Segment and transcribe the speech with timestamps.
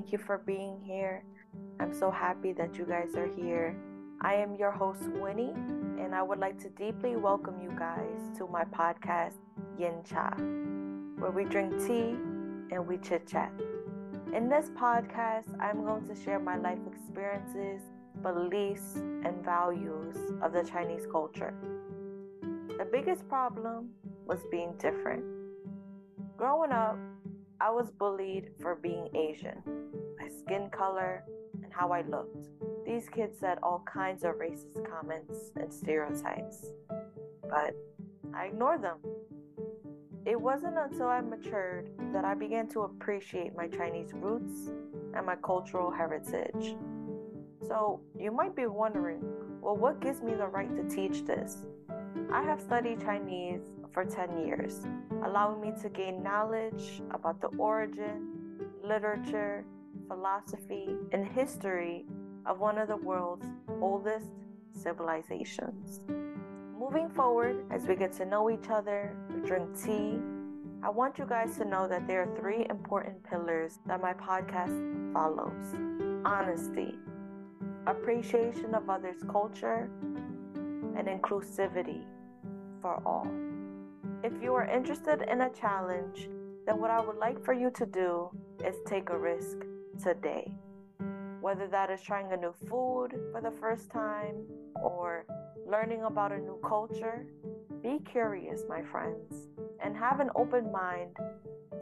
[0.00, 1.22] Thank you for being here.
[1.78, 3.76] I'm so happy that you guys are here.
[4.22, 5.52] I am your host, Winnie,
[6.00, 9.34] and I would like to deeply welcome you guys to my podcast,
[9.78, 10.30] Yin Cha,
[11.18, 12.16] where we drink tea
[12.72, 13.52] and we chit chat.
[14.34, 17.82] In this podcast, I'm going to share my life experiences,
[18.22, 21.52] beliefs, and values of the Chinese culture.
[22.78, 23.90] The biggest problem
[24.24, 25.22] was being different.
[26.38, 26.96] Growing up,
[27.60, 29.62] I was bullied for being Asian,
[30.18, 31.24] my skin color,
[31.62, 32.48] and how I looked.
[32.86, 36.72] These kids said all kinds of racist comments and stereotypes,
[37.42, 37.74] but
[38.34, 38.98] I ignored them.
[40.24, 44.70] It wasn't until I matured that I began to appreciate my Chinese roots
[45.14, 46.76] and my cultural heritage.
[47.66, 49.22] So, you might be wondering
[49.60, 51.66] well, what gives me the right to teach this?
[52.32, 53.60] I have studied Chinese
[53.92, 54.86] for 10 years,
[55.24, 58.28] allowing me to gain knowledge about the origin,
[58.84, 59.64] literature,
[60.08, 62.04] philosophy, and history
[62.46, 63.46] of one of the world's
[63.80, 64.30] oldest
[64.72, 66.00] civilizations.
[66.78, 70.18] Moving forward, as we get to know each other, we drink tea,
[70.82, 75.12] I want you guys to know that there are three important pillars that my podcast
[75.12, 75.74] follows
[76.24, 76.94] honesty,
[77.86, 79.90] appreciation of others' culture,
[80.96, 82.02] and inclusivity
[82.80, 83.30] for all.
[84.22, 86.28] If you are interested in a challenge,
[86.66, 88.28] then what I would like for you to do
[88.62, 89.56] is take a risk
[90.02, 90.52] today.
[91.40, 95.24] Whether that is trying a new food for the first time or
[95.66, 97.24] learning about a new culture,
[97.82, 99.48] be curious, my friends,
[99.82, 101.16] and have an open mind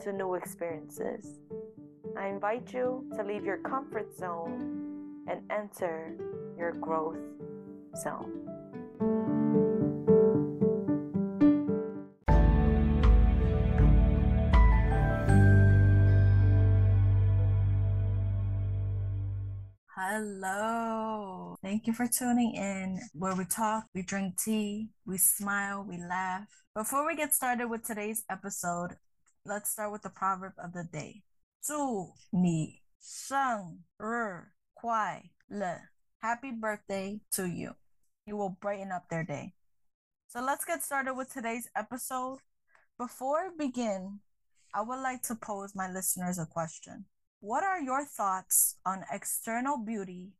[0.02, 1.40] to new experiences.
[2.16, 6.16] I invite you to leave your comfort zone and enter
[6.56, 7.18] your growth
[7.96, 8.37] zone.
[20.17, 21.55] Hello.
[21.61, 26.47] Thank you for tuning in where we talk, we drink tea, we smile, we laugh.
[26.75, 28.97] Before we get started with today's episode,
[29.45, 31.21] let's start with the proverb of the day.
[31.61, 35.89] 祝你生日快乐.
[36.23, 37.75] Happy birthday to you.
[38.25, 39.53] You will brighten up their day.
[40.27, 42.39] So let's get started with today's episode.
[42.97, 44.21] Before we begin,
[44.73, 47.05] I would like to pose my listeners a question.
[47.40, 50.32] What are your thoughts on external beauty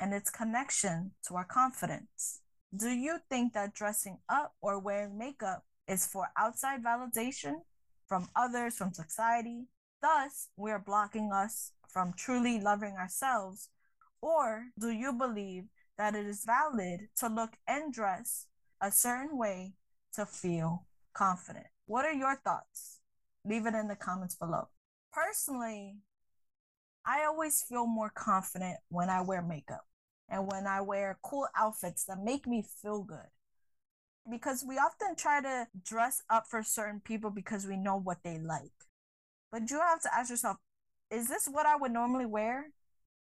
[0.00, 2.40] and its connection to our confidence?
[2.74, 7.56] Do you think that dressing up or wearing makeup is for outside validation
[8.06, 9.66] from others, from society?
[10.00, 13.68] Thus, we are blocking us from truly loving ourselves?
[14.22, 15.64] Or do you believe
[15.98, 18.46] that it is valid to look and dress
[18.80, 19.74] a certain way
[20.14, 21.66] to feel confident?
[21.84, 23.00] What are your thoughts?
[23.44, 24.68] Leave it in the comments below.
[25.12, 25.96] Personally,
[27.06, 29.86] I always feel more confident when I wear makeup
[30.28, 33.30] and when I wear cool outfits that make me feel good.
[34.28, 38.38] Because we often try to dress up for certain people because we know what they
[38.38, 38.72] like.
[39.52, 40.56] But you have to ask yourself
[41.08, 42.70] is this what I would normally wear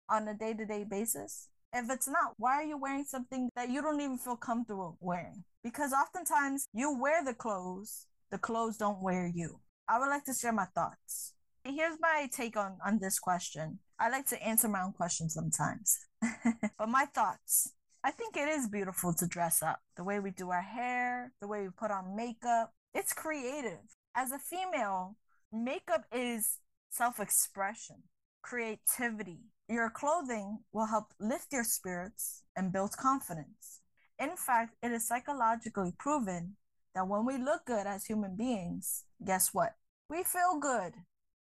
[0.09, 1.49] on a day to day basis?
[1.73, 5.43] If it's not, why are you wearing something that you don't even feel comfortable wearing?
[5.65, 9.59] Because oftentimes you wear the clothes, the clothes don't wear you.
[9.89, 11.33] I would like to share my thoughts
[11.65, 13.79] here's my take on on this question.
[13.99, 15.99] I like to answer my own questions sometimes.
[16.79, 17.73] but my thoughts.
[18.03, 19.81] I think it is beautiful to dress up.
[19.97, 23.81] The way we do our hair, the way we put on makeup, it's creative.
[24.15, 25.17] As a female,
[25.51, 26.59] makeup is
[26.91, 28.03] self-expression,
[28.43, 29.41] creativity.
[29.69, 33.81] Your clothing will help lift your spirits and build confidence.
[34.19, 36.57] In fact, it is psychologically proven
[36.95, 39.77] that when we look good as human beings, guess what?
[40.11, 40.93] We feel good.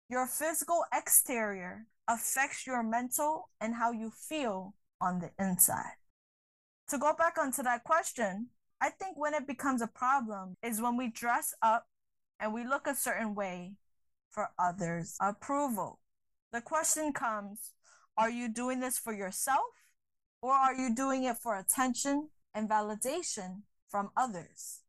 [0.10, 5.98] Your physical exterior affects your mental and how you feel on the inside.
[6.90, 8.48] To go back onto that question,
[8.82, 11.88] I think when it becomes a problem is when we dress up
[12.40, 13.76] and we look a certain way
[14.30, 16.00] for others' approval.
[16.52, 17.72] The question comes
[18.18, 19.64] are you doing this for yourself
[20.42, 24.82] or are you doing it for attention and validation from others,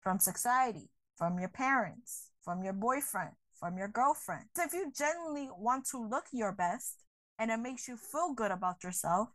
[0.00, 4.46] from society, from your parents, from your boyfriend, from your girlfriend.
[4.56, 6.96] So if you genuinely want to look your best
[7.38, 9.28] and it makes you feel good about yourself,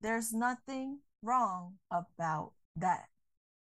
[0.00, 3.06] there's nothing wrong about that.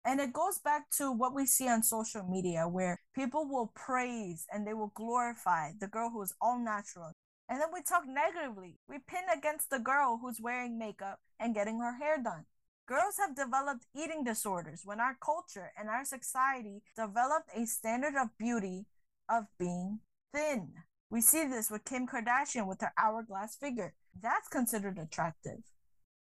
[0.04, 4.46] And it goes back to what we see on social media where people will praise
[4.54, 7.12] and they will glorify the girl who is all natural.
[7.50, 8.78] And then we talk negatively.
[8.88, 12.46] We pin against the girl who's wearing makeup and getting her hair done.
[12.88, 18.38] Girls have developed eating disorders when our culture and our society developed a standard of
[18.38, 18.86] beauty
[19.30, 20.00] of being
[20.34, 20.74] thin.
[21.10, 23.94] We see this with Kim Kardashian with her hourglass figure.
[24.20, 25.60] That's considered attractive.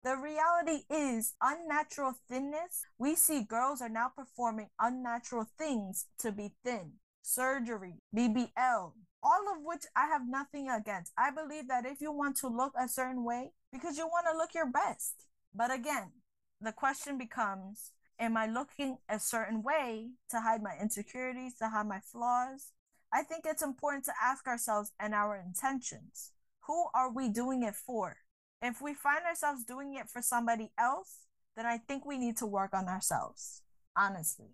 [0.04, 2.84] The reality is unnatural thinness.
[2.98, 6.92] We see girls are now performing unnatural things to be thin.
[7.22, 11.12] Surgery, BBL, all of which I have nothing against.
[11.18, 14.36] I believe that if you want to look a certain way, because you want to
[14.38, 15.26] look your best.
[15.52, 16.12] But again,
[16.60, 21.86] the question becomes Am I looking a certain way to hide my insecurities, to hide
[21.86, 22.72] my flaws?
[23.16, 26.32] I think it's important to ask ourselves and our intentions.
[26.66, 28.18] Who are we doing it for?
[28.60, 31.20] If we find ourselves doing it for somebody else,
[31.56, 33.62] then I think we need to work on ourselves,
[33.96, 34.50] honestly,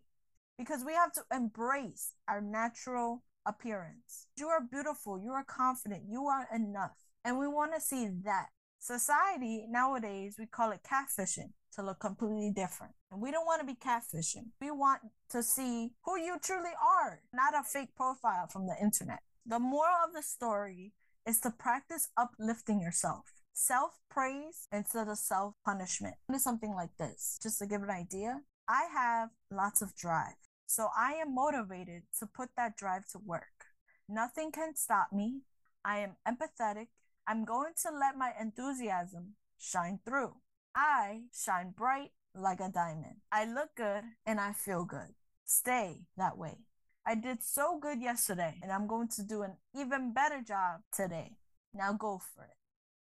[0.56, 4.28] because we have to embrace our natural appearance.
[4.38, 6.92] You are beautiful, you are confident, you are enough.
[7.24, 8.46] And we want to see that.
[8.78, 12.92] Society nowadays, we call it catfishing to look completely different.
[13.10, 14.50] And we don't want to be catfishing.
[14.60, 19.20] We want to see who you truly are, not a fake profile from the internet.
[19.46, 20.92] The moral of the story
[21.26, 23.32] is to practice uplifting yourself.
[23.54, 26.14] Self praise instead of self punishment.
[26.30, 28.40] It's something like this, just to give an idea.
[28.68, 30.36] I have lots of drive.
[30.66, 33.66] So I am motivated to put that drive to work.
[34.08, 35.42] Nothing can stop me.
[35.84, 36.88] I am empathetic.
[37.26, 40.36] I'm going to let my enthusiasm shine through.
[40.74, 43.16] I shine bright like a diamond.
[43.30, 45.14] I look good and I feel good.
[45.44, 46.58] Stay that way.
[47.06, 51.36] I did so good yesterday and I'm going to do an even better job today.
[51.74, 52.56] Now go for it.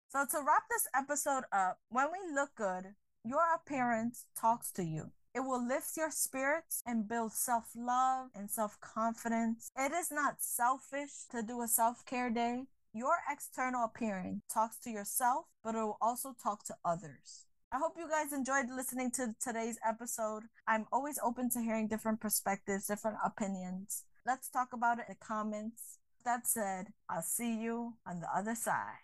[0.10, 5.12] So, to wrap this episode up, when we look good, your appearance talks to you.
[5.34, 9.72] It will lift your spirits and build self love and self confidence.
[9.78, 12.66] It is not selfish to do a self care day.
[12.94, 17.46] Your external appearance talks to yourself, but it will also talk to others.
[17.74, 20.44] I hope you guys enjoyed listening to today's episode.
[20.68, 24.04] I'm always open to hearing different perspectives, different opinions.
[24.26, 25.98] Let's talk about it in the comments.
[26.26, 29.02] That said, I'll see you on the other side.